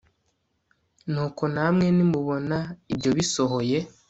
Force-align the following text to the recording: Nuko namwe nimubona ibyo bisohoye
Nuko 1.11 1.43
namwe 1.53 1.87
nimubona 1.95 2.57
ibyo 2.93 3.09
bisohoye 3.17 3.77